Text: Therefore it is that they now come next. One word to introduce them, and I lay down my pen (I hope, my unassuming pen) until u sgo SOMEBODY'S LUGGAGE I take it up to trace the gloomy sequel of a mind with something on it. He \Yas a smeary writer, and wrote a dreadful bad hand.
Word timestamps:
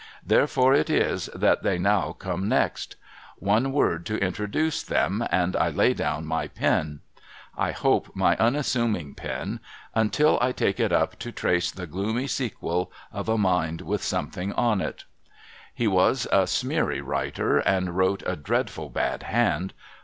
Therefore 0.25 0.73
it 0.73 0.89
is 0.89 1.27
that 1.27 1.61
they 1.61 1.77
now 1.77 2.13
come 2.13 2.49
next. 2.49 2.95
One 3.37 3.71
word 3.71 4.03
to 4.07 4.17
introduce 4.17 4.81
them, 4.81 5.23
and 5.29 5.55
I 5.55 5.69
lay 5.69 5.93
down 5.93 6.25
my 6.25 6.47
pen 6.47 7.01
(I 7.55 7.69
hope, 7.71 8.15
my 8.15 8.35
unassuming 8.37 9.13
pen) 9.13 9.59
until 9.93 10.39
u 10.39 10.39
sgo 10.39 10.39
SOMEBODY'S 10.39 10.41
LUGGAGE 10.41 10.63
I 10.63 10.65
take 10.73 10.79
it 10.79 10.91
up 10.91 11.19
to 11.19 11.31
trace 11.31 11.69
the 11.69 11.85
gloomy 11.85 12.25
sequel 12.25 12.91
of 13.13 13.29
a 13.29 13.37
mind 13.37 13.81
with 13.81 14.01
something 14.01 14.51
on 14.53 14.81
it. 14.81 15.03
He 15.71 15.83
\Yas 15.85 16.25
a 16.31 16.47
smeary 16.47 17.01
writer, 17.01 17.59
and 17.59 17.95
wrote 17.95 18.23
a 18.25 18.35
dreadful 18.35 18.89
bad 18.89 19.21
hand. 19.21 19.75